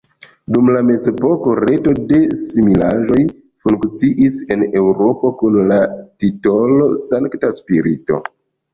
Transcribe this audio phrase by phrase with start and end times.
[0.53, 3.19] Dum la mezepoko reto de similaĵoj
[3.67, 5.81] funkciis en Eŭropo kun la
[6.27, 8.25] titolo Sankta Spirito.